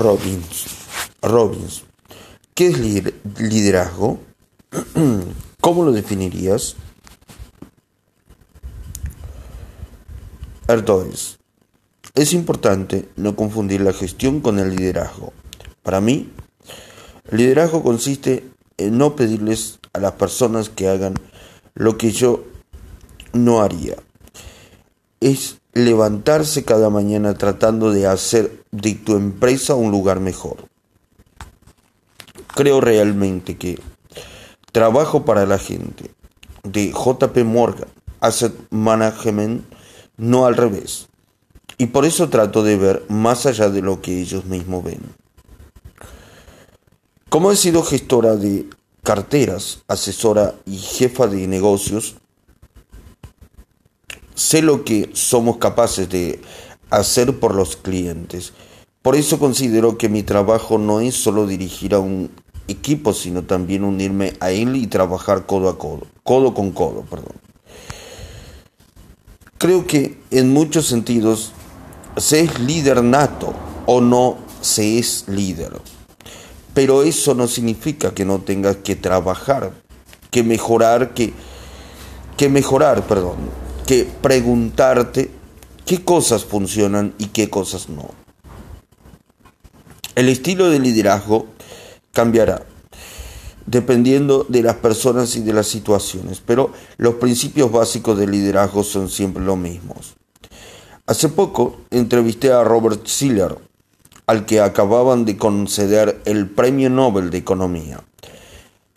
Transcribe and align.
Robbins. 0.00 0.64
Robbins. 1.20 1.84
¿Qué 2.54 2.68
es 2.68 2.78
liderazgo? 3.38 4.18
¿Cómo 5.60 5.84
lo 5.84 5.92
definirías? 5.92 6.76
Erdoes. 10.66 11.38
Es 12.14 12.32
importante 12.32 13.10
no 13.16 13.36
confundir 13.36 13.82
la 13.82 13.92
gestión 13.92 14.40
con 14.40 14.58
el 14.58 14.74
liderazgo. 14.74 15.34
Para 15.82 16.00
mí, 16.00 16.32
el 17.30 17.36
liderazgo 17.36 17.82
consiste 17.82 18.48
en 18.78 18.96
no 18.96 19.14
pedirles 19.16 19.80
a 19.92 20.00
las 20.00 20.12
personas 20.12 20.70
que 20.70 20.88
hagan 20.88 21.12
lo 21.74 21.98
que 21.98 22.10
yo 22.10 22.44
no 23.34 23.60
haría. 23.60 23.96
Es 25.20 25.59
levantarse 25.72 26.64
cada 26.64 26.90
mañana 26.90 27.34
tratando 27.34 27.92
de 27.92 28.06
hacer 28.06 28.64
de 28.70 28.94
tu 28.94 29.16
empresa 29.16 29.74
un 29.74 29.90
lugar 29.90 30.20
mejor. 30.20 30.56
Creo 32.54 32.80
realmente 32.80 33.56
que 33.56 33.78
trabajo 34.72 35.24
para 35.24 35.46
la 35.46 35.58
gente 35.58 36.10
de 36.64 36.92
JP 36.92 37.44
Morgan 37.44 37.88
Asset 38.20 38.52
Management, 38.70 39.64
no 40.16 40.46
al 40.46 40.56
revés. 40.56 41.08
Y 41.78 41.86
por 41.86 42.04
eso 42.04 42.28
trato 42.28 42.62
de 42.62 42.76
ver 42.76 43.04
más 43.08 43.46
allá 43.46 43.70
de 43.70 43.80
lo 43.80 44.02
que 44.02 44.20
ellos 44.20 44.44
mismos 44.44 44.84
ven. 44.84 45.00
Como 47.30 47.50
he 47.50 47.56
sido 47.56 47.82
gestora 47.82 48.36
de 48.36 48.68
carteras, 49.02 49.82
asesora 49.88 50.54
y 50.66 50.76
jefa 50.76 51.26
de 51.26 51.46
negocios, 51.46 52.16
sé 54.40 54.62
lo 54.62 54.84
que 54.84 55.10
somos 55.12 55.58
capaces 55.58 56.08
de 56.08 56.40
hacer 56.88 57.38
por 57.38 57.54
los 57.54 57.76
clientes. 57.76 58.54
Por 59.02 59.14
eso 59.14 59.38
considero 59.38 59.98
que 59.98 60.08
mi 60.08 60.22
trabajo 60.22 60.78
no 60.78 61.00
es 61.00 61.14
solo 61.14 61.46
dirigir 61.46 61.94
a 61.94 61.98
un 61.98 62.30
equipo, 62.66 63.12
sino 63.12 63.42
también 63.42 63.84
unirme 63.84 64.32
a 64.40 64.50
él 64.50 64.76
y 64.76 64.86
trabajar 64.86 65.44
codo 65.44 65.68
a 65.68 65.78
codo, 65.78 66.06
codo 66.22 66.54
con 66.54 66.70
codo, 66.70 67.02
perdón. 67.02 67.34
Creo 69.58 69.86
que 69.86 70.18
en 70.30 70.54
muchos 70.54 70.86
sentidos 70.86 71.52
se 72.16 72.40
es 72.40 72.58
líder 72.60 73.04
nato 73.04 73.52
o 73.84 74.00
no 74.00 74.38
se 74.62 74.98
es 74.98 75.24
líder. 75.28 75.72
Pero 76.72 77.02
eso 77.02 77.34
no 77.34 77.46
significa 77.46 78.14
que 78.14 78.24
no 78.24 78.38
tengas 78.38 78.76
que 78.76 78.96
trabajar, 78.96 79.72
que 80.30 80.42
mejorar, 80.42 81.12
que, 81.12 81.34
que 82.38 82.48
mejorar, 82.48 83.06
perdón, 83.06 83.59
que 83.90 84.04
preguntarte 84.04 85.32
qué 85.84 86.04
cosas 86.04 86.44
funcionan 86.44 87.12
y 87.18 87.26
qué 87.26 87.50
cosas 87.50 87.88
no. 87.88 88.10
El 90.14 90.28
estilo 90.28 90.70
de 90.70 90.78
liderazgo 90.78 91.48
cambiará 92.12 92.62
dependiendo 93.66 94.46
de 94.48 94.62
las 94.62 94.76
personas 94.76 95.34
y 95.34 95.40
de 95.40 95.54
las 95.54 95.66
situaciones, 95.66 96.40
pero 96.40 96.70
los 96.98 97.14
principios 97.14 97.72
básicos 97.72 98.16
del 98.16 98.30
liderazgo 98.30 98.84
son 98.84 99.08
siempre 99.08 99.42
los 99.42 99.58
mismos. 99.58 100.14
Hace 101.06 101.28
poco 101.28 101.80
entrevisté 101.90 102.52
a 102.52 102.62
Robert 102.62 103.08
Siller, 103.08 103.58
al 104.28 104.46
que 104.46 104.60
acababan 104.60 105.24
de 105.24 105.36
conceder 105.36 106.22
el 106.26 106.48
Premio 106.48 106.90
Nobel 106.90 107.30
de 107.30 107.38
Economía, 107.38 108.04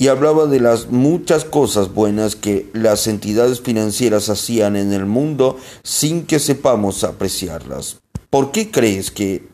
y 0.04 0.09
hablaba 0.09 0.48
de 0.48 0.59
las 0.59 0.90
muchas 0.90 1.46
cosas 1.46 1.94
buenas 1.94 2.36
que 2.36 2.70
las 2.73 3.08
entidades 3.08 3.62
financieras 3.62 4.28
hacían 4.28 4.76
en 4.76 4.92
el 4.92 5.06
mundo 5.06 5.58
sin 5.82 6.26
que 6.26 6.40
sepamos 6.40 7.06
apreciarlas. 7.06 8.02
¿Por 8.30 8.52
qué 8.52 8.70
crees 8.70 9.12
que 9.12 9.48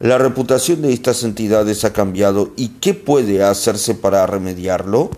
la 0.00 0.18
reputación 0.18 0.82
de 0.82 0.92
estas 0.92 1.22
entidades 1.22 1.84
ha 1.84 1.92
cambiado 1.92 2.50
y 2.56 2.70
qué 2.80 2.92
puede 2.92 3.44
hacerse 3.44 3.94
para 3.94 4.26
remediarlo? 4.26 5.10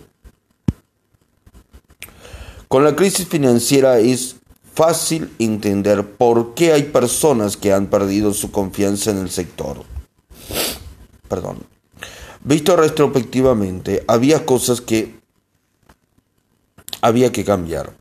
Con 2.69 2.84
la 2.84 2.94
crisis 2.94 3.28
financiera 3.28 3.99
es 3.99 4.37
fácil 4.75 5.32
entender 5.38 6.06
por 6.19 6.53
qué 6.53 6.75
hay 6.75 6.82
personas 6.82 7.56
que 7.56 7.72
han 7.72 7.87
perdido 7.87 8.34
su 8.34 8.50
confianza 8.50 9.10
en 9.10 9.20
el 9.20 9.31
sector. 9.31 9.84
Perdón. 11.31 11.79
Visto 12.42 12.74
retrospectivamente, 12.74 14.02
había 14.06 14.46
cosas 14.46 14.80
que 14.80 15.14
había 17.02 17.32
que 17.32 17.44
cambiar. 17.44 17.92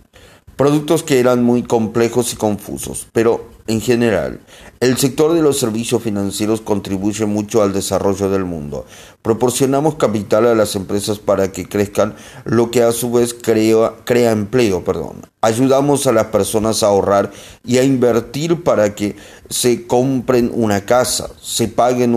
Productos 0.55 1.03
que 1.03 1.19
eran 1.19 1.43
muy 1.43 1.63
complejos 1.63 2.33
y 2.33 2.35
confusos, 2.35 3.07
pero 3.11 3.49
en 3.67 3.81
general, 3.81 4.39
el 4.79 4.97
sector 4.97 5.33
de 5.33 5.41
los 5.41 5.59
servicios 5.59 6.01
financieros 6.01 6.59
contribuye 6.59 7.25
mucho 7.25 7.61
al 7.61 7.71
desarrollo 7.71 8.29
del 8.29 8.43
mundo. 8.43 8.85
Proporcionamos 9.21 9.95
capital 9.95 10.47
a 10.47 10.55
las 10.55 10.75
empresas 10.75 11.19
para 11.19 11.51
que 11.51 11.67
crezcan, 11.67 12.15
lo 12.45 12.71
que 12.71 12.81
a 12.81 12.91
su 12.91 13.11
vez 13.11 13.33
crea, 13.33 13.93
crea 14.05 14.31
empleo. 14.31 14.83
Perdón. 14.83 15.21
Ayudamos 15.41 16.07
a 16.07 16.13
las 16.13 16.25
personas 16.25 16.81
a 16.81 16.87
ahorrar 16.87 17.31
y 17.63 17.77
a 17.77 17.83
invertir 17.83 18.63
para 18.63 18.95
que 18.95 19.15
se 19.49 19.85
compren 19.85 20.51
una 20.53 20.85
casa, 20.85 21.29
se 21.39 21.67
paguen 21.67 22.15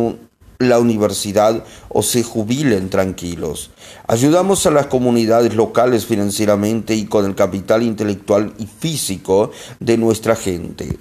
la 0.68 0.78
universidad 0.78 1.64
o 1.88 2.02
se 2.02 2.22
jubilen 2.22 2.90
tranquilos. 2.90 3.70
Ayudamos 4.06 4.66
a 4.66 4.70
las 4.70 4.86
comunidades 4.86 5.54
locales 5.54 6.06
financieramente 6.06 6.94
y 6.94 7.06
con 7.06 7.26
el 7.26 7.34
capital 7.34 7.82
intelectual 7.82 8.52
y 8.58 8.66
físico 8.66 9.50
de 9.80 9.98
nuestra 9.98 10.36
gente. 10.36 10.98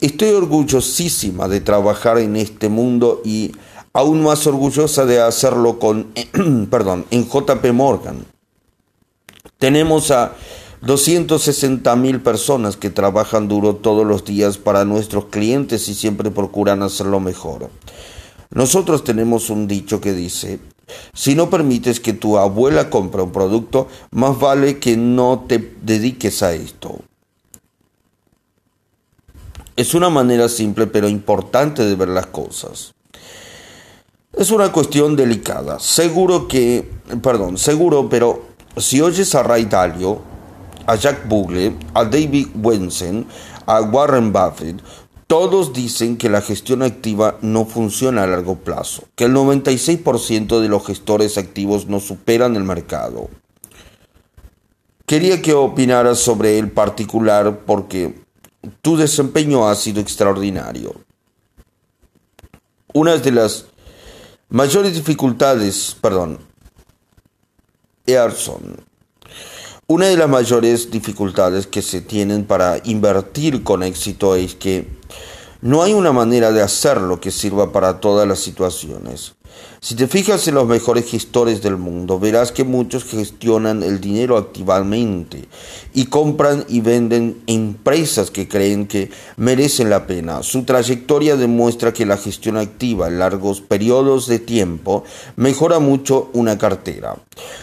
Estoy 0.00 0.30
orgullosísima 0.30 1.48
de 1.48 1.60
trabajar 1.60 2.18
en 2.18 2.36
este 2.36 2.68
mundo 2.68 3.20
y 3.24 3.52
aún 3.92 4.22
más 4.22 4.46
orgullosa 4.46 5.06
de 5.06 5.20
hacerlo 5.20 5.78
con, 5.78 6.06
perdón, 6.70 7.04
en 7.10 7.28
JP 7.28 7.72
Morgan. 7.72 8.24
Tenemos 9.58 10.12
a 10.12 10.34
260 10.82 11.96
mil 11.96 12.20
personas 12.20 12.76
que 12.76 12.90
trabajan 12.90 13.48
duro 13.48 13.74
todos 13.74 14.06
los 14.06 14.24
días 14.24 14.58
para 14.58 14.84
nuestros 14.84 15.26
clientes 15.26 15.88
y 15.88 15.94
siempre 15.94 16.30
procuran 16.30 16.82
hacerlo 16.82 17.18
mejor. 17.18 17.68
Nosotros 18.50 19.04
tenemos 19.04 19.50
un 19.50 19.68
dicho 19.68 20.00
que 20.00 20.12
dice, 20.12 20.58
si 21.12 21.34
no 21.34 21.50
permites 21.50 22.00
que 22.00 22.12
tu 22.12 22.38
abuela 22.38 22.90
compre 22.90 23.22
un 23.22 23.32
producto, 23.32 23.88
más 24.10 24.38
vale 24.38 24.78
que 24.78 24.96
no 24.96 25.44
te 25.46 25.76
dediques 25.82 26.42
a 26.42 26.54
esto. 26.54 27.00
Es 29.76 29.94
una 29.94 30.10
manera 30.10 30.48
simple 30.48 30.86
pero 30.86 31.08
importante 31.08 31.84
de 31.84 31.94
ver 31.94 32.08
las 32.08 32.26
cosas. 32.26 32.94
Es 34.32 34.50
una 34.50 34.72
cuestión 34.72 35.14
delicada. 35.14 35.78
Seguro 35.78 36.48
que, 36.48 36.90
perdón, 37.22 37.58
seguro, 37.58 38.08
pero 38.08 38.42
si 38.76 39.00
oyes 39.00 39.34
a 39.34 39.42
Ray 39.42 39.66
Dalio, 39.66 40.20
a 40.86 40.96
Jack 40.96 41.28
Bogle, 41.28 41.76
a 41.94 42.04
David 42.04 42.48
Wensen, 42.54 43.26
a 43.66 43.82
Warren 43.82 44.32
Buffett, 44.32 44.80
todos 45.28 45.74
dicen 45.74 46.16
que 46.16 46.30
la 46.30 46.40
gestión 46.40 46.82
activa 46.82 47.36
no 47.42 47.66
funciona 47.66 48.22
a 48.22 48.26
largo 48.26 48.56
plazo, 48.56 49.04
que 49.14 49.24
el 49.26 49.34
96% 49.34 50.58
de 50.58 50.68
los 50.70 50.86
gestores 50.86 51.36
activos 51.36 51.86
no 51.86 52.00
superan 52.00 52.56
el 52.56 52.64
mercado. 52.64 53.28
Quería 55.04 55.42
que 55.42 55.52
opinaras 55.52 56.18
sobre 56.18 56.58
el 56.58 56.70
particular 56.70 57.60
porque 57.66 58.22
tu 58.80 58.96
desempeño 58.96 59.68
ha 59.68 59.74
sido 59.74 60.00
extraordinario. 60.00 60.94
Una 62.94 63.18
de 63.18 63.30
las 63.30 63.66
mayores 64.48 64.94
dificultades, 64.94 65.94
perdón, 66.00 66.38
Earson, 68.06 68.82
una 69.86 70.06
de 70.06 70.16
las 70.16 70.28
mayores 70.28 70.90
dificultades 70.90 71.66
que 71.66 71.82
se 71.82 72.00
tienen 72.00 72.46
para 72.46 72.80
invertir 72.84 73.62
con 73.62 73.82
éxito 73.82 74.34
es 74.34 74.54
que 74.54 74.97
no 75.60 75.82
hay 75.82 75.92
una 75.92 76.12
manera 76.12 76.52
de 76.52 76.62
hacerlo 76.62 77.20
que 77.20 77.30
sirva 77.30 77.72
para 77.72 78.00
todas 78.00 78.26
las 78.26 78.38
situaciones. 78.38 79.34
Si 79.80 79.94
te 79.94 80.08
fijas 80.08 80.48
en 80.48 80.56
los 80.56 80.66
mejores 80.66 81.08
gestores 81.08 81.62
del 81.62 81.76
mundo, 81.76 82.18
verás 82.18 82.50
que 82.50 82.64
muchos 82.64 83.04
gestionan 83.04 83.84
el 83.84 84.00
dinero 84.00 84.36
activamente 84.36 85.44
y 85.94 86.06
compran 86.06 86.64
y 86.68 86.80
venden 86.80 87.42
empresas 87.46 88.32
que 88.32 88.48
creen 88.48 88.88
que 88.88 89.10
merecen 89.36 89.88
la 89.88 90.06
pena. 90.08 90.42
Su 90.42 90.64
trayectoria 90.64 91.36
demuestra 91.36 91.92
que 91.92 92.06
la 92.06 92.16
gestión 92.16 92.56
activa 92.56 93.06
en 93.06 93.20
largos 93.20 93.60
periodos 93.60 94.26
de 94.26 94.40
tiempo 94.40 95.04
mejora 95.36 95.78
mucho 95.78 96.28
una 96.32 96.58
cartera. 96.58 97.16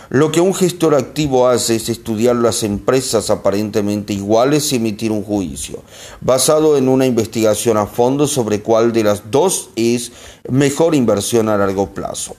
Lo 0.09 0.31
que 0.31 0.39
un 0.39 0.53
gestor 0.53 0.95
activo 0.95 1.49
hace 1.49 1.75
es 1.75 1.89
estudiar 1.89 2.37
las 2.37 2.63
empresas 2.63 3.29
aparentemente 3.29 4.13
iguales 4.13 4.71
y 4.71 4.77
emitir 4.77 5.11
un 5.11 5.23
juicio, 5.23 5.83
basado 6.21 6.77
en 6.77 6.87
una 6.87 7.05
investigación 7.05 7.75
a 7.75 7.87
fondo 7.87 8.25
sobre 8.25 8.61
cuál 8.61 8.93
de 8.93 9.03
las 9.03 9.31
dos 9.31 9.69
es 9.75 10.13
mejor 10.49 10.95
inversión 10.95 11.49
a 11.49 11.57
largo 11.57 11.75
plazo. 11.88 12.36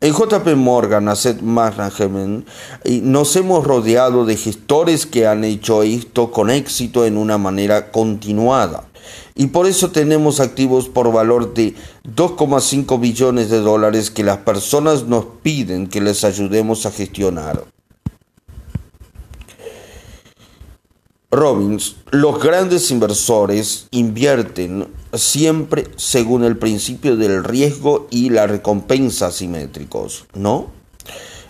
En 0.00 0.12
JP 0.12 0.56
Morgan 0.56 1.08
Asset 1.08 1.40
Management 1.40 2.46
nos 3.02 3.36
hemos 3.36 3.64
rodeado 3.64 4.26
de 4.26 4.36
gestores 4.36 5.06
que 5.06 5.26
han 5.26 5.44
hecho 5.44 5.82
esto 5.82 6.30
con 6.30 6.50
éxito 6.50 7.06
en 7.06 7.16
una 7.16 7.38
manera 7.38 7.90
continuada. 7.90 8.84
Y 9.34 9.46
por 9.46 9.66
eso 9.66 9.90
tenemos 9.90 10.40
activos 10.40 10.88
por 10.88 11.12
valor 11.12 11.54
de 11.54 11.74
2,5 12.04 13.00
billones 13.00 13.50
de 13.50 13.60
dólares 13.60 14.10
que 14.10 14.24
las 14.24 14.38
personas 14.38 15.04
nos 15.04 15.24
piden 15.42 15.86
que 15.86 16.00
les 16.00 16.24
ayudemos 16.24 16.86
a 16.86 16.90
gestionar. 16.90 17.73
Robbins, 21.34 21.96
los 22.10 22.42
grandes 22.42 22.90
inversores 22.90 23.88
invierten 23.90 24.88
siempre 25.12 25.88
según 25.96 26.44
el 26.44 26.56
principio 26.56 27.16
del 27.16 27.44
riesgo 27.44 28.06
y 28.10 28.30
la 28.30 28.46
recompensa 28.46 29.28
asimétricos, 29.28 30.26
¿no? 30.34 30.68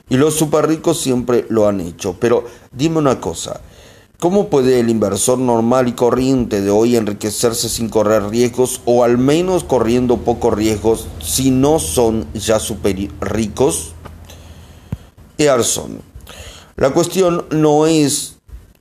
Y 0.08 0.16
los 0.16 0.34
super 0.34 0.66
ricos 0.66 1.00
siempre 1.00 1.46
lo 1.48 1.66
han 1.66 1.80
hecho. 1.80 2.16
Pero 2.20 2.44
dime 2.72 2.98
una 2.98 3.20
cosa, 3.20 3.60
¿cómo 4.18 4.48
puede 4.48 4.80
el 4.80 4.90
inversor 4.90 5.38
normal 5.38 5.88
y 5.88 5.92
corriente 5.92 6.60
de 6.60 6.70
hoy 6.70 6.96
enriquecerse 6.96 7.68
sin 7.68 7.88
correr 7.88 8.28
riesgos 8.28 8.80
o 8.84 9.04
al 9.04 9.18
menos 9.18 9.64
corriendo 9.64 10.18
pocos 10.18 10.54
riesgos 10.54 11.06
si 11.22 11.50
no 11.50 11.78
son 11.78 12.26
ya 12.34 12.58
super 12.58 12.96
ricos? 13.20 13.92
Earson, 15.38 16.00
la 16.76 16.90
cuestión 16.90 17.46
no 17.50 17.86
es 17.86 18.33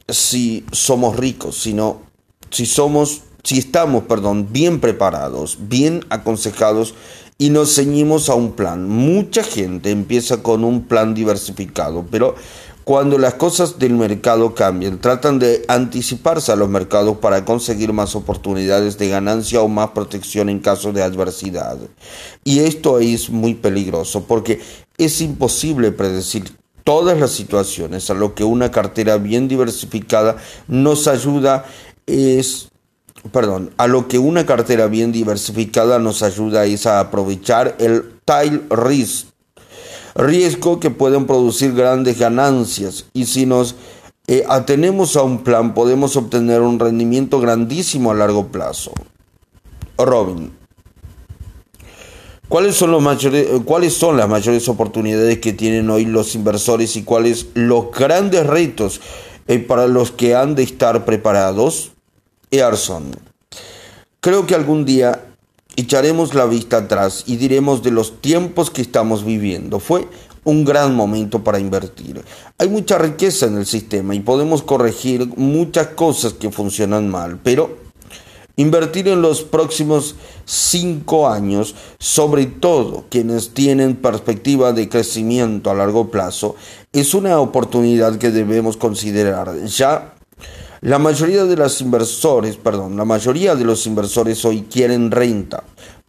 si 0.07 0.65
somos 0.71 1.15
ricos, 1.15 1.57
sino 1.57 2.01
si 2.50 2.65
somos, 2.65 3.21
si 3.44 3.57
estamos, 3.57 4.03
perdón, 4.03 4.50
bien 4.51 4.79
preparados, 4.79 5.57
bien 5.61 6.05
aconsejados 6.09 6.94
y 7.38 7.50
nos 7.50 7.75
ceñimos 7.75 8.29
a 8.29 8.35
un 8.35 8.53
plan. 8.53 8.88
Mucha 8.88 9.44
gente 9.44 9.91
empieza 9.91 10.44
con 10.44 10.63
un 10.63 10.83
plan 10.83 11.13
diversificado, 11.13 12.05
pero 12.09 12.35
cuando 12.83 13.17
las 13.17 13.35
cosas 13.35 13.79
del 13.79 13.94
mercado 13.94 14.53
cambian, 14.53 15.00
tratan 15.00 15.39
de 15.39 15.63
anticiparse 15.69 16.51
a 16.51 16.57
los 16.57 16.67
mercados 16.67 17.17
para 17.17 17.45
conseguir 17.45 17.94
más 17.94 18.13
oportunidades 18.15 18.97
de 18.97 19.07
ganancia 19.07 19.61
o 19.61 19.69
más 19.69 19.91
protección 19.91 20.49
en 20.49 20.59
caso 20.59 20.91
de 20.91 21.01
adversidad. 21.01 21.77
Y 22.44 22.59
esto 22.59 22.99
es 22.99 23.29
muy 23.29 23.53
peligroso 23.53 24.25
porque 24.25 24.59
es 24.97 25.21
imposible 25.21 25.91
predecir 25.94 26.51
todas 26.83 27.19
las 27.19 27.31
situaciones. 27.31 28.09
A 28.09 28.13
lo 28.13 28.35
que 28.35 28.44
una 28.44 28.71
cartera 28.71 29.18
bien 29.18 29.47
diversificada 29.47 30.38
nos 30.68 31.07
ayuda 31.07 31.65
es, 32.06 32.69
perdón, 33.31 33.71
a 33.77 33.88
lo 33.88 34.07
que 34.07 34.19
una 34.19 34.45
cartera 34.45 34.88
bien 34.88 35.12
diversificada 35.12 36.00
nos 36.00 36.24
ayuda 36.24 36.65
es 36.65 36.85
a 36.85 37.00
aprovechar 37.00 37.75
el 37.80 38.19
tail 38.25 38.63
risk, 38.69 39.27
riesgo 40.15 40.80
que 40.80 40.89
pueden 40.89 41.25
producir 41.25 41.74
grandes 41.74 42.19
ganancias 42.19 43.06
y 43.13 43.25
si 43.25 43.45
nos 43.45 43.75
eh, 44.27 44.44
atenemos 44.47 45.15
a 45.15 45.24
un 45.24 45.44
plan 45.44 45.74
podemos 45.74 46.15
obtener 46.15 46.62
un 46.62 46.80
rendimiento 46.80 47.39
grandísimo 47.39 48.12
a 48.12 48.15
largo 48.15 48.47
plazo. 48.47 48.91
Robin, 49.97 50.51
¿Cuáles 52.53 52.75
son, 52.75 52.91
los 52.91 53.01
mayores, 53.01 53.47
eh, 53.47 53.61
¿Cuáles 53.65 53.95
son 53.95 54.15
las 54.15 54.29
mayores 54.29 54.69
oportunidades 54.69 55.39
que 55.39 55.53
tienen 55.53 55.89
hoy 55.89 56.05
los 56.05 56.35
inversores 56.35 56.95
y 56.95 57.01
cuáles 57.01 57.47
los 57.55 57.89
grandes 57.89 58.45
retos 58.45 59.01
eh, 59.47 59.57
para 59.57 59.88
los 59.88 60.11
que 60.11 60.35
han 60.35 60.53
de 60.53 60.61
estar 60.61 61.03
preparados? 61.03 61.94
Earson, 62.51 63.05
creo 64.19 64.45
que 64.45 64.53
algún 64.53 64.85
día 64.85 65.25
echaremos 65.77 66.35
la 66.35 66.45
vista 66.45 66.77
atrás 66.77 67.23
y 67.25 67.38
diremos 67.38 67.81
de 67.81 67.89
los 67.89 68.21
tiempos 68.21 68.69
que 68.69 68.83
estamos 68.83 69.25
viviendo. 69.25 69.79
Fue 69.79 70.07
un 70.44 70.63
gran 70.63 70.94
momento 70.94 71.44
para 71.44 71.57
invertir. 71.57 72.23
Hay 72.59 72.69
mucha 72.69 72.99
riqueza 72.99 73.47
en 73.47 73.57
el 73.57 73.65
sistema 73.65 74.13
y 74.13 74.19
podemos 74.19 74.61
corregir 74.61 75.27
muchas 75.38 75.88
cosas 75.88 76.33
que 76.33 76.51
funcionan 76.51 77.09
mal, 77.09 77.39
pero 77.41 77.82
Invertir 78.55 79.07
en 79.07 79.23
los 79.23 79.41
próximos 79.41 80.15
cinco 80.45 81.27
años, 81.27 81.73
sobre 81.97 82.45
todo 82.45 83.05
quienes 83.09 83.55
tienen 83.55 83.95
perspectiva 83.95 84.73
de 84.73 84.89
crecimiento 84.89 85.71
a 85.71 85.73
largo 85.73 86.11
plazo, 86.11 86.55
es 86.91 87.15
una 87.15 87.39
oportunidad 87.39 88.19
que 88.19 88.29
debemos 88.29 88.77
considerar. 88.77 89.65
Ya 89.65 90.13
la 90.81 91.00
mayoría 91.00 91.45
de 91.45 91.55
los 91.55 91.81
inversores, 91.81 92.57
perdón, 92.57 92.97
la 92.97 93.05
mayoría 93.05 93.55
de 93.55 93.63
los 93.63 93.88
inversores 93.88 94.44
hoy 94.45 94.67
quieren 94.69 95.09
renta, 95.09 95.63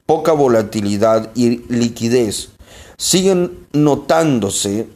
poca 0.05 0.33
volatilidad 0.33 1.31
y 1.35 1.63
liquidez. 1.73 2.51
Siguen 2.99 3.67
notándose 3.73 4.89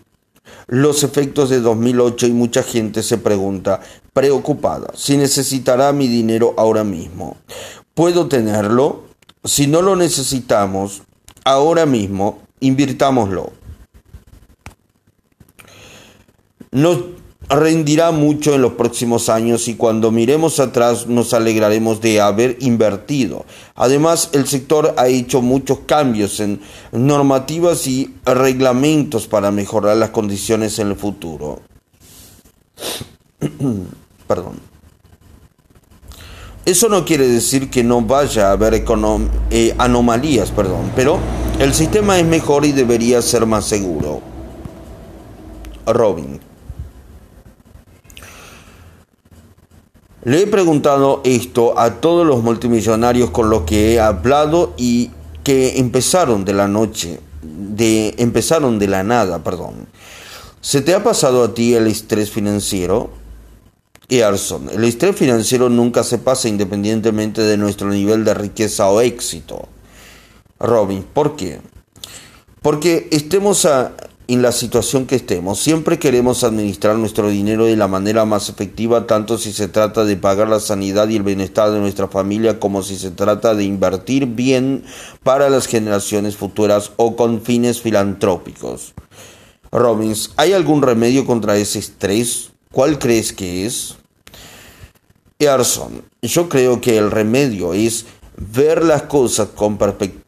los 0.66 1.02
efectos 1.02 1.48
de 1.48 1.60
2008 1.60 2.26
y 2.26 2.32
mucha 2.32 2.62
gente 2.62 3.02
se 3.02 3.18
pregunta, 3.18 3.80
preocupada, 4.18 4.88
si 4.96 5.16
necesitará 5.16 5.92
mi 5.92 6.08
dinero 6.08 6.52
ahora 6.56 6.82
mismo. 6.82 7.36
¿Puedo 7.94 8.26
tenerlo? 8.26 9.04
Si 9.44 9.68
no 9.68 9.80
lo 9.80 9.94
necesitamos, 9.94 11.02
ahora 11.44 11.86
mismo, 11.86 12.40
invirtámoslo. 12.58 13.52
Nos 16.72 16.98
rendirá 17.48 18.10
mucho 18.10 18.56
en 18.56 18.62
los 18.62 18.72
próximos 18.72 19.28
años 19.28 19.68
y 19.68 19.76
cuando 19.76 20.10
miremos 20.10 20.58
atrás 20.58 21.06
nos 21.06 21.32
alegraremos 21.32 22.00
de 22.00 22.20
haber 22.20 22.56
invertido. 22.58 23.46
Además, 23.76 24.30
el 24.32 24.48
sector 24.48 24.94
ha 24.96 25.06
hecho 25.06 25.42
muchos 25.42 25.78
cambios 25.86 26.40
en 26.40 26.60
normativas 26.90 27.86
y 27.86 28.16
reglamentos 28.24 29.28
para 29.28 29.52
mejorar 29.52 29.96
las 29.96 30.10
condiciones 30.10 30.80
en 30.80 30.88
el 30.88 30.96
futuro. 30.96 31.62
Perdón. 34.28 34.60
Eso 36.64 36.88
no 36.90 37.04
quiere 37.04 37.26
decir 37.26 37.70
que 37.70 37.82
no 37.82 38.02
vaya 38.02 38.50
a 38.50 38.52
haber 38.52 38.84
eh, 39.50 39.75
anomalías, 39.78 40.50
perdón, 40.50 40.92
pero 40.94 41.19
el 41.58 41.72
sistema 41.72 42.19
es 42.19 42.26
mejor 42.26 42.66
y 42.66 42.72
debería 42.72 43.22
ser 43.22 43.46
más 43.46 43.64
seguro. 43.64 44.20
Robin. 45.86 46.38
Le 50.25 50.42
he 50.42 50.46
preguntado 50.46 51.22
esto 51.25 51.78
a 51.78 51.94
todos 51.94 52.26
los 52.26 52.42
multimillonarios 52.42 53.30
con 53.30 53.48
los 53.48 53.62
que 53.62 53.94
he 53.94 54.00
hablado 54.00 54.75
y 54.76 55.10
que 55.42 55.78
empezaron 55.78 56.44
de 56.44 56.52
la 56.52 56.69
noche, 56.69 57.20
de 57.42 58.14
empezaron 58.19 58.78
de 58.78 58.88
la 58.88 59.02
nada, 59.02 59.42
perdón. 59.42 59.88
¿Se 60.60 60.82
te 60.82 60.94
ha 60.94 61.02
pasado 61.02 61.44
a 61.44 61.54
ti 61.54 61.75
el 61.75 61.86
estrés 61.86 62.30
financiero? 62.30 63.10
Earson, 64.08 64.70
el 64.70 64.84
estrés 64.84 65.16
financiero 65.16 65.69
nunca 65.69 66.02
se 66.02 66.19
pasa 66.19 66.49
independientemente 66.49 67.43
de 67.43 67.56
nuestro 67.56 67.90
nivel 67.90 68.25
de 68.25 68.35
riqueza 68.35 68.88
o 68.88 69.00
éxito. 69.00 69.68
Robin, 70.59 71.04
¿por 71.12 71.37
qué? 71.37 71.61
Porque 72.62 73.09
estemos 73.11 73.66
en 74.28 74.42
la 74.42 74.52
situación 74.52 75.06
que 75.06 75.16
estemos. 75.16 75.59
Siempre 75.59 75.99
queremos 75.99 76.42
administrar 76.42 76.97
nuestro 76.97 77.28
dinero 77.28 77.66
de 77.66 77.76
la 77.76 77.87
manera 77.87 78.25
más 78.25 78.49
efectiva, 78.49 79.06
tanto 79.06 79.38
si 79.38 79.52
se 79.52 79.68
trata 79.68 80.04
de 80.04 80.16
pagar 80.16 80.49
la 80.49 80.61
sanidad 80.61 81.09
y 81.09 81.16
el 81.16 81.23
bienestar 81.23 81.71
de 81.71 81.78
nuestra 81.78 82.09
familia, 82.09 82.59
como 82.59 82.82
si 82.82 82.97
se 82.97 83.11
trata 83.11 83.54
de 83.54 83.64
invertir 83.64 84.26
bien 84.26 84.85
para 85.23 85.49
las 85.50 85.66
generaciones 85.66 86.37
futuras 86.37 86.92
o 86.97 87.14
con 87.14 87.42
fines 87.42 87.80
filantrópicos. 87.80 88.94
Robbins, 89.71 90.32
¿hay 90.37 90.54
algún 90.54 90.82
remedio 90.82 91.26
contra 91.26 91.56
ese 91.56 91.78
estrés? 91.78 92.50
¿Cuál 92.73 92.99
crees 92.99 93.32
que 93.32 93.66
es? 93.66 93.98
Earson, 95.40 96.02
yo 96.21 96.49
creo 96.49 96.80
que 96.80 96.99
el 96.99 97.12
remedio 97.12 97.73
es 97.73 98.07
ver 98.37 98.83
las 98.85 99.02
cosas 99.02 99.49
con 99.54 99.78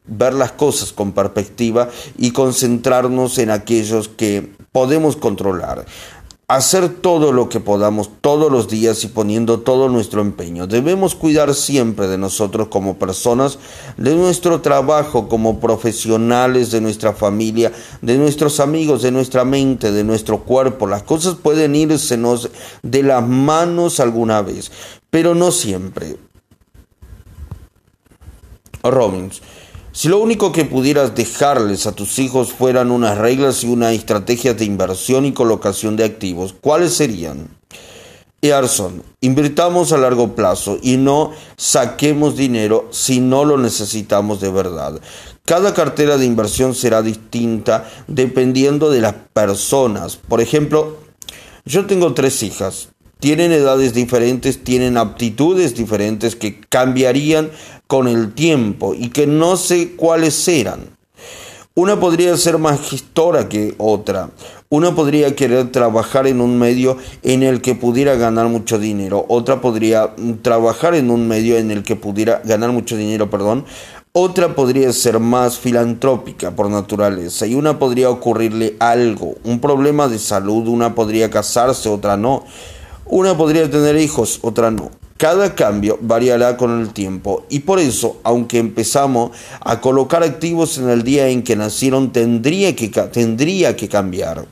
ver 0.05 0.33
las 0.33 0.53
cosas 0.53 0.93
con 0.93 1.11
perspectiva 1.11 1.89
y 2.17 2.31
concentrarnos 2.31 3.37
en 3.37 3.49
aquellos 3.49 4.07
que 4.07 4.53
podemos 4.71 5.17
controlar. 5.17 5.85
Hacer 6.51 6.89
todo 6.89 7.31
lo 7.31 7.47
que 7.47 7.61
podamos 7.61 8.09
todos 8.19 8.51
los 8.51 8.67
días 8.67 9.05
y 9.05 9.07
poniendo 9.07 9.61
todo 9.61 9.87
nuestro 9.87 10.19
empeño. 10.19 10.67
Debemos 10.67 11.15
cuidar 11.15 11.55
siempre 11.55 12.09
de 12.09 12.17
nosotros 12.17 12.67
como 12.67 12.97
personas, 12.97 13.57
de 13.95 14.15
nuestro 14.15 14.59
trabajo 14.59 15.29
como 15.29 15.61
profesionales, 15.61 16.69
de 16.69 16.81
nuestra 16.81 17.13
familia, 17.13 17.71
de 18.01 18.17
nuestros 18.17 18.59
amigos, 18.59 19.01
de 19.01 19.11
nuestra 19.11 19.45
mente, 19.45 19.93
de 19.93 20.03
nuestro 20.03 20.39
cuerpo. 20.39 20.87
Las 20.87 21.03
cosas 21.03 21.35
pueden 21.35 21.73
irse 21.73 22.19
de 22.83 23.03
las 23.03 23.25
manos 23.25 24.01
alguna 24.01 24.41
vez, 24.41 24.73
pero 25.09 25.33
no 25.33 25.51
siempre. 25.51 26.17
Robbins. 28.83 29.41
Si 29.93 30.07
lo 30.07 30.19
único 30.19 30.53
que 30.53 30.63
pudieras 30.63 31.15
dejarles 31.15 31.85
a 31.85 31.91
tus 31.91 32.17
hijos 32.19 32.53
fueran 32.53 32.91
unas 32.91 33.17
reglas 33.17 33.63
y 33.63 33.67
una 33.67 33.91
estrategia 33.91 34.53
de 34.53 34.63
inversión 34.63 35.25
y 35.25 35.33
colocación 35.33 35.97
de 35.97 36.05
activos, 36.05 36.55
¿cuáles 36.59 36.93
serían? 36.93 37.49
Earson, 38.41 39.03
invirtamos 39.19 39.91
a 39.91 39.97
largo 39.97 40.33
plazo 40.33 40.79
y 40.81 40.95
no 40.95 41.31
saquemos 41.57 42.37
dinero 42.37 42.87
si 42.91 43.19
no 43.19 43.43
lo 43.43 43.57
necesitamos 43.57 44.39
de 44.39 44.49
verdad. 44.49 44.99
Cada 45.45 45.73
cartera 45.73 46.17
de 46.17 46.25
inversión 46.25 46.73
será 46.73 47.01
distinta 47.01 47.91
dependiendo 48.07 48.89
de 48.89 49.01
las 49.01 49.13
personas. 49.33 50.15
Por 50.15 50.39
ejemplo, 50.39 50.97
yo 51.65 51.85
tengo 51.85 52.13
tres 52.13 52.41
hijas. 52.43 52.90
Tienen 53.21 53.51
edades 53.51 53.93
diferentes, 53.93 54.63
tienen 54.63 54.97
aptitudes 54.97 55.75
diferentes 55.75 56.35
que 56.35 56.59
cambiarían 56.59 57.51
con 57.85 58.07
el 58.07 58.33
tiempo 58.33 58.95
y 58.95 59.09
que 59.09 59.27
no 59.27 59.57
sé 59.57 59.91
cuáles 59.95 60.47
eran. 60.47 60.79
Una 61.75 61.99
podría 61.99 62.35
ser 62.35 62.57
más 62.57 62.81
gestora 62.81 63.47
que 63.47 63.75
otra. 63.77 64.31
Una 64.69 64.95
podría 64.95 65.35
querer 65.35 65.71
trabajar 65.71 66.25
en 66.25 66.41
un 66.41 66.57
medio 66.57 66.97
en 67.21 67.43
el 67.43 67.61
que 67.61 67.75
pudiera 67.75 68.15
ganar 68.15 68.47
mucho 68.47 68.79
dinero. 68.79 69.23
Otra 69.29 69.61
podría 69.61 70.15
trabajar 70.41 70.95
en 70.95 71.11
un 71.11 71.27
medio 71.27 71.59
en 71.59 71.69
el 71.69 71.83
que 71.83 71.95
pudiera 71.95 72.41
ganar 72.43 72.71
mucho 72.71 72.97
dinero, 72.97 73.29
perdón. 73.29 73.65
Otra 74.13 74.55
podría 74.55 74.91
ser 74.93 75.19
más 75.19 75.59
filantrópica 75.59 76.51
por 76.55 76.71
naturaleza 76.71 77.45
y 77.45 77.53
una 77.53 77.77
podría 77.77 78.09
ocurrirle 78.09 78.75
algo, 78.79 79.35
un 79.43 79.59
problema 79.59 80.07
de 80.07 80.17
salud, 80.17 80.67
una 80.67 80.95
podría 80.95 81.29
casarse, 81.29 81.87
otra 81.87 82.17
no. 82.17 82.45
Una 83.05 83.35
podría 83.35 83.69
tener 83.69 83.97
hijos, 83.97 84.39
otra 84.41 84.71
no. 84.71 84.91
Cada 85.17 85.53
cambio 85.53 85.99
variará 86.01 86.57
con 86.57 86.81
el 86.81 86.93
tiempo 86.93 87.45
y 87.47 87.59
por 87.59 87.77
eso, 87.77 88.19
aunque 88.23 88.57
empezamos 88.57 89.37
a 89.59 89.79
colocar 89.79 90.23
activos 90.23 90.79
en 90.79 90.89
el 90.89 91.03
día 91.03 91.27
en 91.27 91.43
que 91.43 91.55
nacieron, 91.55 92.11
tendría 92.11 92.75
que, 92.75 92.89
cambiar. 92.89 94.47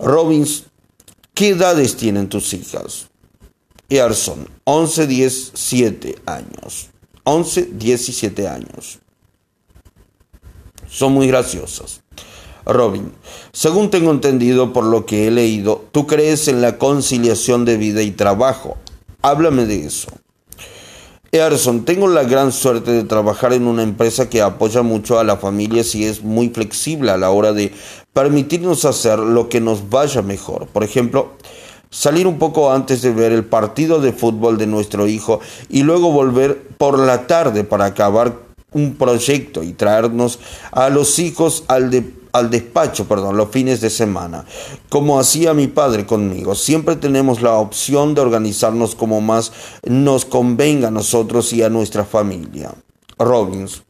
Robbins, 0.00 0.64
¿qué 1.32 1.50
edades 1.50 1.96
tienen 1.96 2.28
tus 2.28 2.52
hijas? 2.54 3.08
Earson, 3.88 4.48
11, 4.64 5.06
10, 5.06 5.52
7 5.54 6.16
años. 6.26 6.88
11, 7.22 7.70
17 7.74 8.48
años. 8.48 8.98
Son 10.88 11.12
muy 11.12 11.28
graciosas. 11.28 12.03
Robin, 12.66 13.12
según 13.52 13.90
tengo 13.90 14.10
entendido 14.10 14.72
por 14.72 14.84
lo 14.84 15.04
que 15.04 15.26
he 15.26 15.30
leído, 15.30 15.84
tú 15.92 16.06
crees 16.06 16.48
en 16.48 16.62
la 16.62 16.78
conciliación 16.78 17.64
de 17.64 17.76
vida 17.76 18.02
y 18.02 18.10
trabajo. 18.10 18.76
Háblame 19.22 19.66
de 19.66 19.86
eso. 19.86 20.08
Earson, 21.34 21.84
tengo 21.84 22.06
la 22.06 22.22
gran 22.22 22.52
suerte 22.52 22.92
de 22.92 23.02
trabajar 23.02 23.52
en 23.52 23.66
una 23.66 23.82
empresa 23.82 24.30
que 24.30 24.40
apoya 24.40 24.82
mucho 24.82 25.18
a 25.18 25.24
la 25.24 25.36
familia 25.36 25.82
y 25.92 26.04
es 26.04 26.22
muy 26.22 26.48
flexible 26.50 27.10
a 27.10 27.16
la 27.16 27.30
hora 27.30 27.52
de 27.52 27.72
permitirnos 28.12 28.84
hacer 28.84 29.18
lo 29.18 29.48
que 29.48 29.60
nos 29.60 29.90
vaya 29.90 30.22
mejor. 30.22 30.68
Por 30.68 30.84
ejemplo, 30.84 31.32
salir 31.90 32.28
un 32.28 32.38
poco 32.38 32.70
antes 32.72 33.02
de 33.02 33.12
ver 33.12 33.32
el 33.32 33.44
partido 33.44 34.00
de 34.00 34.12
fútbol 34.12 34.58
de 34.58 34.68
nuestro 34.68 35.08
hijo 35.08 35.40
y 35.68 35.82
luego 35.82 36.12
volver 36.12 36.68
por 36.78 37.00
la 37.00 37.26
tarde 37.26 37.64
para 37.64 37.86
acabar 37.86 38.38
un 38.70 38.94
proyecto 38.94 39.64
y 39.64 39.72
traernos 39.72 40.38
a 40.70 40.88
los 40.88 41.18
hijos 41.18 41.64
al 41.66 41.90
deporte 41.90 42.23
al 42.34 42.50
despacho, 42.50 43.06
perdón, 43.06 43.36
los 43.36 43.50
fines 43.50 43.80
de 43.80 43.90
semana, 43.90 44.44
como 44.88 45.20
hacía 45.20 45.54
mi 45.54 45.68
padre 45.68 46.04
conmigo. 46.04 46.56
Siempre 46.56 46.96
tenemos 46.96 47.40
la 47.40 47.52
opción 47.52 48.14
de 48.14 48.22
organizarnos 48.22 48.96
como 48.96 49.20
más 49.20 49.52
nos 49.84 50.24
convenga 50.24 50.88
a 50.88 50.90
nosotros 50.90 51.52
y 51.52 51.62
a 51.62 51.70
nuestra 51.70 52.04
familia. 52.04 52.74
Robbins. 53.18 53.84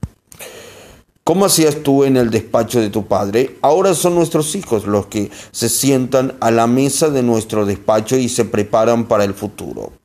¿Cómo 1.25 1.47
hacías 1.47 1.83
tú 1.83 2.05
en 2.05 2.19
el 2.19 2.29
despacho 2.29 2.81
de 2.81 2.91
tu 2.91 3.07
padre? 3.07 3.57
Ahora 3.63 3.95
son 3.95 4.15
nuestros 4.15 4.55
hijos 4.55 4.87
los 4.87 5.07
que 5.07 5.31
se 5.51 5.71
sientan 5.71 6.35
a 6.41 6.51
la 6.51 6.67
mesa 6.67 7.09
de 7.09 7.23
nuestro 7.23 7.65
despacho 7.65 8.19
y 8.19 8.29
se 8.29 8.45
preparan 8.45 9.09
para 9.09 9.25
el 9.25 9.33
futuro. 9.33 10.04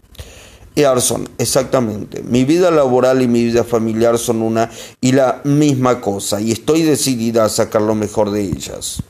Exactamente. 1.38 2.24
Mi 2.24 2.46
vida 2.46 2.72
laboral 2.72 3.22
y 3.22 3.28
mi 3.28 3.44
vida 3.44 3.64
familiar 3.64 4.18
son 4.18 4.42
una 4.42 4.70
y 5.02 5.12
la 5.12 5.42
misma 5.44 6.00
cosa 6.00 6.40
y 6.40 6.52
estoy 6.52 6.84
decidida 6.84 7.46
a 7.46 7.50
sacar 7.50 7.82
lo 7.82 7.96
mejor 7.96 8.32
de 8.32 8.42
ellas. 8.42 9.04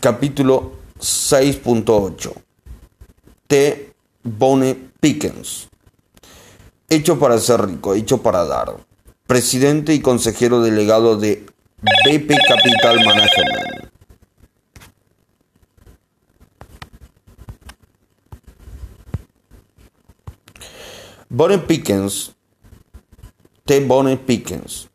Capítulo 0.00 0.72
6.8 1.00 2.32
T. 3.46 3.92
Bone 4.22 4.90
Pickens 5.00 5.68
Hecho 6.88 7.18
para 7.18 7.38
ser 7.38 7.66
rico, 7.66 7.94
hecho 7.94 8.22
para 8.22 8.44
dar. 8.44 8.76
Presidente 9.26 9.94
y 9.94 10.00
consejero 10.00 10.60
delegado 10.60 11.16
de 11.16 11.46
BP 11.82 12.28
Capital 12.46 13.04
Management. 13.04 13.73
Bonnie 21.36 21.58
Pickens, 21.58 22.30
T. 23.64 23.80
Bonnie 23.80 24.18
Pickens, 24.18 24.88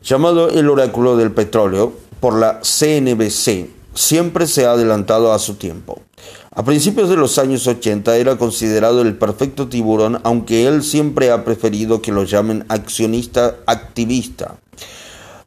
llamado 0.00 0.48
el 0.48 0.70
oráculo 0.70 1.16
del 1.16 1.32
petróleo 1.32 1.92
por 2.20 2.38
la 2.38 2.60
CNBC, 2.60 3.68
siempre 3.94 4.46
se 4.46 4.64
ha 4.64 4.70
adelantado 4.70 5.32
a 5.32 5.40
su 5.40 5.56
tiempo. 5.56 6.02
A 6.52 6.64
principios 6.64 7.08
de 7.08 7.16
los 7.16 7.36
años 7.38 7.66
80 7.66 8.16
era 8.16 8.38
considerado 8.38 9.02
el 9.02 9.18
perfecto 9.18 9.66
tiburón, 9.66 10.20
aunque 10.22 10.68
él 10.68 10.84
siempre 10.84 11.32
ha 11.32 11.44
preferido 11.44 12.00
que 12.00 12.12
lo 12.12 12.22
llamen 12.22 12.64
accionista 12.68 13.56
activista. 13.66 14.60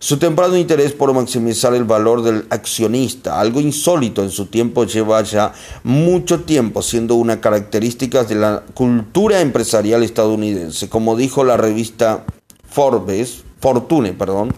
Su 0.01 0.17
temprano 0.17 0.55
interés 0.55 0.93
por 0.93 1.13
maximizar 1.13 1.73
el 1.73 1.83
valor 1.83 2.23
del 2.23 2.45
accionista, 2.51 3.37
algo 3.37 3.59
insólito 3.59 4.23
en 4.23 4.31
su 4.31 4.45
tiempo, 4.45 4.85
lleva 4.85 5.21
ya 5.23 5.51
mucho 5.83 6.43
tiempo 6.43 6.81
siendo 6.81 7.15
una 7.15 7.41
característica 7.41 8.23
de 8.23 8.35
la 8.35 8.63
cultura 8.73 9.41
empresarial 9.41 10.01
estadounidense. 10.03 10.87
Como 10.87 11.17
dijo 11.17 11.43
la 11.43 11.57
revista 11.57 12.23
Forbes, 12.69 13.43
Fortune, 13.59 14.13
perdón, 14.13 14.55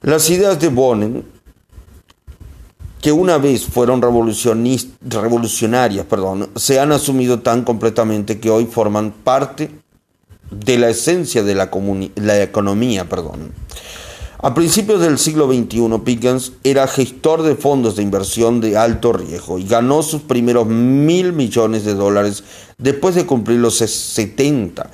las 0.00 0.28
ideas 0.28 0.58
de 0.58 0.68
Bonnen, 0.68 1.24
que 3.00 3.12
una 3.12 3.38
vez 3.38 3.64
fueron 3.64 4.02
revolucionarias, 4.02 6.06
perdón, 6.06 6.50
se 6.56 6.80
han 6.80 6.90
asumido 6.90 7.42
tan 7.42 7.62
completamente 7.62 8.40
que 8.40 8.50
hoy 8.50 8.66
forman 8.66 9.12
parte 9.12 9.81
de 10.52 10.78
la 10.78 10.90
esencia 10.90 11.42
de 11.42 11.54
la, 11.54 12.42
economía. 12.42 13.08
Perdón. 13.08 13.52
A 14.38 14.54
principios 14.54 15.00
del 15.00 15.18
siglo 15.18 15.46
XXI, 15.46 16.00
Pickens 16.04 16.52
era 16.64 16.88
gestor 16.88 17.42
de 17.42 17.54
fondos 17.54 17.96
de 17.96 18.02
inversión 18.02 18.60
de 18.60 18.76
alto 18.76 19.12
riesgo 19.12 19.58
y 19.58 19.66
ganó 19.66 20.02
sus 20.02 20.22
primeros 20.22 20.66
mil 20.66 21.32
millones 21.32 21.84
de 21.84 21.94
dólares 21.94 22.42
después 22.78 23.14
de 23.14 23.24
cumplir 23.24 23.60
los 23.60 23.76
70 23.76 24.90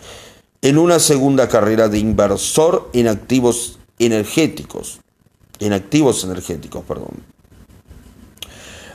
en 0.60 0.78
una 0.78 0.98
segunda 0.98 1.48
carrera 1.48 1.88
de 1.88 1.98
inversor 1.98 2.90
en 2.92 3.08
activos 3.08 3.78
energéticos. 3.98 5.00
En 5.60 5.72
activos 5.72 6.24
energéticos, 6.24 6.84
perdón. 6.84 7.22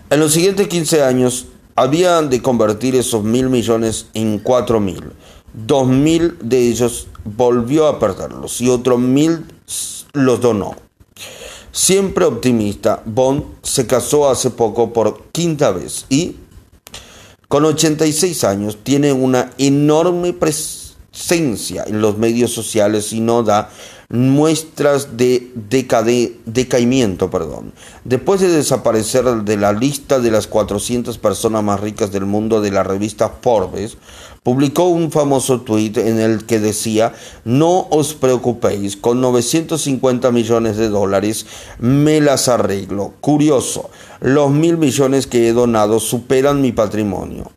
En 0.09 0.19
los 0.19 0.31
siguientes 0.33 0.67
15 0.67 1.03
años, 1.03 1.47
habían 1.75 2.29
de 2.29 2.41
convertir 2.41 2.95
esos 2.95 3.23
mil 3.23 3.49
millones 3.49 4.07
en 4.13 4.39
cuatro 4.39 4.79
mil. 4.79 5.03
Dos 5.53 5.87
mil 5.87 6.37
de 6.41 6.69
ellos 6.69 7.07
volvió 7.23 7.87
a 7.87 7.99
perderlos 7.99 8.61
y 8.61 8.69
otros 8.69 8.99
mil 8.99 9.45
los 10.13 10.41
donó. 10.41 10.75
Siempre 11.71 12.25
optimista, 12.25 13.01
Bond 13.05 13.43
se 13.63 13.87
casó 13.87 14.29
hace 14.29 14.51
poco 14.51 14.93
por 14.93 15.23
quinta 15.31 15.71
vez 15.71 16.05
y 16.09 16.35
con 17.47 17.65
86 17.65 18.43
años 18.43 18.77
tiene 18.83 19.11
una 19.13 19.51
enorme 19.57 20.33
presencia 20.33 21.83
en 21.85 22.01
los 22.01 22.17
medios 22.17 22.51
sociales 22.51 23.13
y 23.13 23.21
no 23.21 23.43
da 23.43 23.69
muestras 24.09 25.17
de 25.17 25.51
decaimiento. 25.55 27.29
Perdón. 27.29 27.73
Después 28.03 28.41
de 28.41 28.49
desaparecer 28.49 29.25
de 29.25 29.57
la 29.57 29.73
lista 29.73 30.19
de 30.19 30.31
las 30.31 30.47
400 30.47 31.17
personas 31.17 31.63
más 31.63 31.79
ricas 31.79 32.11
del 32.11 32.25
mundo 32.25 32.61
de 32.61 32.71
la 32.71 32.83
revista 32.83 33.29
Forbes, 33.41 33.97
publicó 34.43 34.89
un 34.89 35.09
famoso 35.09 35.61
tuit 35.61 35.97
en 35.97 36.19
el 36.19 36.45
que 36.45 36.59
decía, 36.59 37.13
no 37.45 37.87
os 37.89 38.13
preocupéis, 38.13 38.97
con 38.97 39.21
950 39.21 40.31
millones 40.31 40.77
de 40.77 40.89
dólares 40.89 41.45
me 41.79 42.19
las 42.19 42.49
arreglo. 42.49 43.13
Curioso, 43.21 43.89
los 44.19 44.51
mil 44.51 44.77
millones 44.77 45.27
que 45.27 45.47
he 45.47 45.53
donado 45.53 45.99
superan 45.99 46.61
mi 46.61 46.73
patrimonio. 46.73 47.51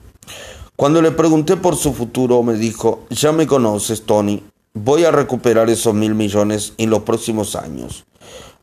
Cuando 0.76 1.02
le 1.02 1.10
pregunté 1.10 1.56
por 1.56 1.74
su 1.76 1.92
futuro, 1.92 2.42
me 2.42 2.54
dijo, 2.54 3.06
ya 3.10 3.32
me 3.32 3.46
conoces, 3.46 4.02
Tony, 4.02 4.42
voy 4.76 5.04
a 5.04 5.10
recuperar 5.10 5.70
esos 5.70 5.94
mil 5.94 6.14
millones 6.14 6.74
en 6.76 6.90
los 6.90 7.02
próximos 7.02 7.56
años. 7.56 8.04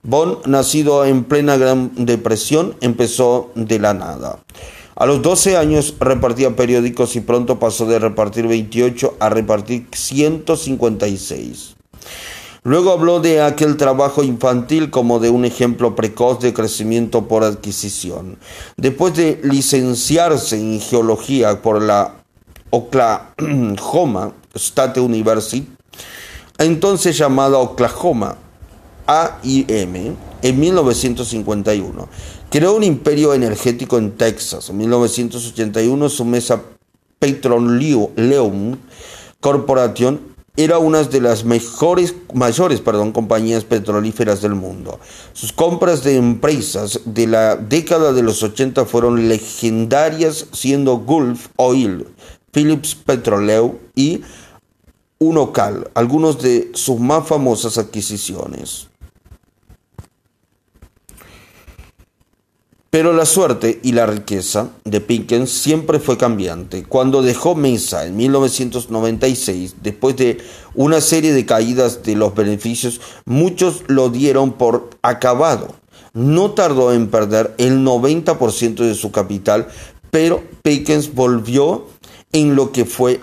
Bond, 0.03 0.45
nacido 0.45 1.05
en 1.05 1.23
plena 1.23 1.57
Gran 1.57 1.91
Depresión, 1.95 2.75
empezó 2.81 3.51
de 3.55 3.79
la 3.79 3.93
nada. 3.93 4.39
A 4.95 5.07
los 5.07 5.23
12 5.23 5.57
años 5.57 5.95
repartía 5.99 6.55
periódicos 6.55 7.15
y 7.15 7.21
pronto 7.21 7.57
pasó 7.57 7.87
de 7.87 7.97
repartir 7.97 8.47
28 8.47 9.15
a 9.19 9.29
repartir 9.29 9.87
156. 9.91 11.75
Luego 12.61 12.91
habló 12.91 13.19
de 13.19 13.41
aquel 13.41 13.75
trabajo 13.75 14.23
infantil 14.23 14.91
como 14.91 15.19
de 15.19 15.31
un 15.31 15.45
ejemplo 15.45 15.95
precoz 15.95 16.39
de 16.39 16.53
crecimiento 16.53 17.27
por 17.27 17.43
adquisición. 17.43 18.37
Después 18.77 19.15
de 19.15 19.39
licenciarse 19.43 20.59
en 20.59 20.79
geología 20.79 21.61
por 21.61 21.81
la 21.81 22.23
Oklahoma 22.69 24.33
State 24.53 24.99
University, 24.99 25.67
entonces 26.57 27.17
llamada 27.17 27.57
Oklahoma 27.57 28.37
AIM, 29.05 30.15
en 30.41 30.59
1951. 30.59 32.07
Creó 32.49 32.75
un 32.75 32.83
imperio 32.83 33.33
energético 33.33 33.97
en 33.97 34.11
Texas. 34.11 34.69
En 34.69 34.77
1981 34.77 36.09
su 36.09 36.25
mesa 36.25 36.61
Petroleum 37.19 38.77
Corporation 39.39 40.33
era 40.55 40.77
una 40.77 41.01
de 41.03 41.19
las 41.19 41.45
mejores, 41.45 42.13
mayores 42.33 42.79
perdón, 42.79 43.11
compañías 43.11 43.63
petrolíferas 43.63 44.41
del 44.41 44.53
mundo. 44.53 44.99
Sus 45.33 45.51
compras 45.51 46.03
de 46.03 46.15
empresas 46.15 47.01
de 47.05 47.25
la 47.25 47.55
década 47.55 48.13
de 48.13 48.21
los 48.21 48.43
80 48.43 48.85
fueron 48.85 49.27
legendarias, 49.27 50.45
siendo 50.51 50.97
Gulf 50.97 51.47
Oil, 51.55 52.05
Phillips 52.51 52.93
Petroleum 52.93 53.77
y 53.95 54.21
Unocal, 55.23 55.89
algunos 55.93 56.41
de 56.41 56.71
sus 56.73 56.99
más 56.99 57.25
famosas 57.25 57.77
adquisiciones. 57.77 58.89
Pero 62.89 63.13
la 63.13 63.25
suerte 63.25 63.79
y 63.81 63.93
la 63.93 64.05
riqueza 64.05 64.69
de 64.83 64.99
Pickens 64.99 65.49
siempre 65.49 65.99
fue 65.99 66.17
cambiante. 66.17 66.83
Cuando 66.83 67.21
dejó 67.21 67.55
Mesa 67.55 68.05
en 68.05 68.17
1996, 68.17 69.77
después 69.81 70.17
de 70.17 70.39
una 70.75 70.99
serie 70.99 71.31
de 71.31 71.45
caídas 71.45 72.03
de 72.03 72.17
los 72.17 72.35
beneficios, 72.35 72.99
muchos 73.25 73.83
lo 73.87 74.09
dieron 74.09 74.51
por 74.51 74.89
acabado. 75.01 75.73
No 76.13 76.51
tardó 76.51 76.91
en 76.91 77.09
perder 77.09 77.55
el 77.57 77.83
90% 77.83 78.75
de 78.75 78.93
su 78.93 79.11
capital, 79.11 79.69
pero 80.11 80.43
Pickens 80.61 81.15
volvió 81.15 81.87
en 82.33 82.55
lo 82.55 82.73
que 82.73 82.83
fue 82.83 83.21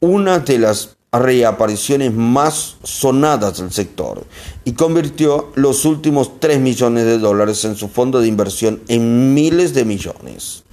una 0.00 0.38
de 0.38 0.58
las 0.58 0.98
reapariciones 1.12 2.14
más 2.14 2.76
sonadas 2.84 3.58
del 3.58 3.72
sector 3.72 4.24
y 4.64 4.72
convirtió 4.72 5.50
los 5.56 5.84
últimos 5.84 6.38
3 6.38 6.60
millones 6.60 7.04
de 7.04 7.18
dólares 7.18 7.64
en 7.64 7.76
su 7.76 7.88
fondo 7.88 8.20
de 8.20 8.28
inversión 8.28 8.80
en 8.88 9.34
miles 9.34 9.74
de 9.74 9.84
millones. 9.84 10.64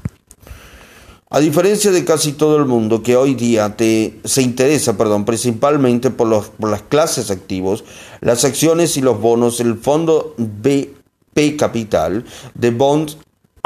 A 1.29 1.39
diferencia 1.41 1.91
de 1.91 2.05
casi 2.05 2.33
todo 2.33 2.55
el 2.57 2.65
mundo 2.65 3.03
que 3.03 3.17
hoy 3.17 3.35
día 3.35 3.75
se 3.77 4.41
interesa 4.41 4.95
perdón, 4.95 5.25
principalmente 5.25 6.09
por, 6.09 6.27
los, 6.27 6.47
por 6.49 6.69
las 6.69 6.83
clases 6.83 7.31
activos, 7.31 7.83
las 8.21 8.45
acciones 8.45 8.95
y 8.95 9.01
los 9.01 9.19
bonos, 9.19 9.59
el 9.59 9.77
fondo 9.77 10.35
BP 10.37 11.57
Capital 11.57 12.23
de 12.53 12.71
Bonds 12.71 13.17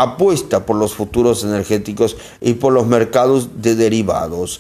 apuesta 0.02 0.66
por 0.66 0.76
los 0.76 0.94
futuros 0.94 1.44
energéticos 1.44 2.18
y 2.40 2.54
por 2.54 2.74
los 2.74 2.88
mercados 2.88 3.62
de 3.62 3.76
derivados. 3.76 4.60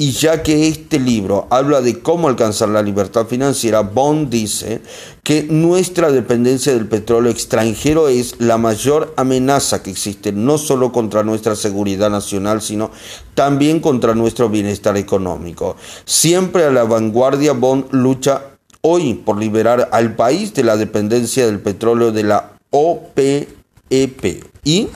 Y 0.00 0.12
ya 0.12 0.42
que 0.42 0.66
este 0.66 0.98
libro 0.98 1.46
habla 1.50 1.82
de 1.82 1.98
cómo 1.98 2.28
alcanzar 2.28 2.70
la 2.70 2.80
libertad 2.80 3.26
financiera, 3.26 3.80
Bond 3.80 4.30
dice 4.30 4.80
que 5.22 5.42
nuestra 5.42 6.10
dependencia 6.10 6.72
del 6.72 6.88
petróleo 6.88 7.30
extranjero 7.30 8.08
es 8.08 8.36
la 8.38 8.56
mayor 8.56 9.12
amenaza 9.18 9.82
que 9.82 9.90
existe, 9.90 10.32
no 10.32 10.56
solo 10.56 10.90
contra 10.90 11.22
nuestra 11.22 11.54
seguridad 11.54 12.08
nacional, 12.08 12.62
sino 12.62 12.90
también 13.34 13.80
contra 13.80 14.14
nuestro 14.14 14.48
bienestar 14.48 14.96
económico. 14.96 15.76
Siempre 16.06 16.64
a 16.64 16.70
la 16.70 16.84
vanguardia, 16.84 17.52
Bond 17.52 17.92
lucha 17.92 18.56
hoy 18.80 19.12
por 19.12 19.36
liberar 19.36 19.90
al 19.92 20.16
país 20.16 20.54
de 20.54 20.64
la 20.64 20.78
dependencia 20.78 21.44
del 21.44 21.60
petróleo 21.60 22.10
de 22.10 22.22
la 22.22 22.52
OPEP. 22.70 24.44
Y 24.64 24.88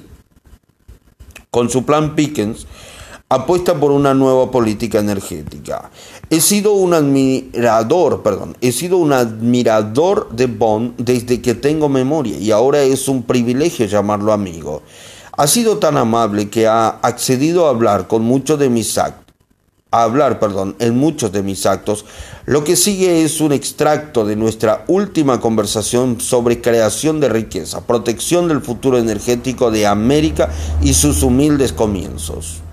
con 1.50 1.68
su 1.68 1.84
plan 1.84 2.14
Pickens, 2.16 2.66
apuesta 3.34 3.74
por 3.74 3.90
una 3.90 4.14
nueva 4.14 4.50
política 4.50 4.98
energética. 4.98 5.90
He 6.30 6.40
sido 6.40 6.72
un 6.72 6.94
admirador, 6.94 8.22
perdón, 8.22 8.56
he 8.60 8.72
sido 8.72 8.98
un 8.98 9.12
admirador 9.12 10.30
de 10.30 10.46
Bond 10.46 10.94
desde 10.98 11.40
que 11.42 11.54
tengo 11.54 11.88
memoria 11.88 12.38
y 12.38 12.50
ahora 12.50 12.82
es 12.82 13.08
un 13.08 13.22
privilegio 13.22 13.86
llamarlo 13.86 14.32
amigo. 14.32 14.82
Ha 15.36 15.46
sido 15.46 15.78
tan 15.78 15.96
amable 15.96 16.48
que 16.48 16.66
ha 16.66 16.88
accedido 16.88 17.66
a 17.66 17.70
hablar 17.70 18.06
con 18.06 18.22
muchos 18.22 18.58
de 18.58 18.70
mis 18.70 18.96
actos 18.98 19.24
a 19.94 20.02
hablar, 20.02 20.40
perdón, 20.40 20.74
en 20.80 20.98
muchos 20.98 21.30
de 21.30 21.44
mis 21.44 21.66
actos. 21.66 22.04
Lo 22.46 22.64
que 22.64 22.74
sigue 22.74 23.22
es 23.22 23.40
un 23.40 23.52
extracto 23.52 24.26
de 24.26 24.34
nuestra 24.34 24.84
última 24.88 25.38
conversación 25.40 26.20
sobre 26.20 26.60
creación 26.60 27.20
de 27.20 27.28
riqueza, 27.28 27.86
protección 27.86 28.48
del 28.48 28.60
futuro 28.60 28.98
energético 28.98 29.70
de 29.70 29.86
América 29.86 30.50
y 30.82 30.94
sus 30.94 31.22
humildes 31.22 31.72
comienzos. 31.72 32.63